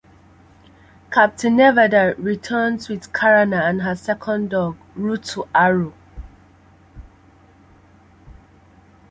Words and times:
Captain 1.11 1.55
Nidever 1.57 2.15
returns 2.17 2.89
with 2.89 3.13
Karana 3.13 3.69
and 3.69 3.83
her 3.83 3.95
second 3.95 4.49
dog, 4.49 4.75
Rontu-Aru. 4.97 5.93